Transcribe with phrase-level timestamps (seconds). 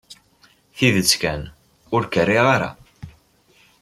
[0.75, 1.41] Tidet kan,
[1.95, 2.71] ur k-riɣ ara.